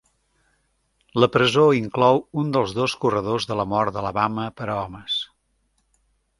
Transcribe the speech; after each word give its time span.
La 1.23 1.27
presó 1.35 1.65
inclou 1.81 2.17
un 2.43 2.49
dels 2.57 2.73
dos 2.79 2.97
corredors 3.05 3.49
de 3.53 3.61
la 3.61 3.69
mort 3.77 3.97
d'Alabama 3.99 4.49
per 4.59 4.73
a 4.73 4.81
homes. 4.81 5.23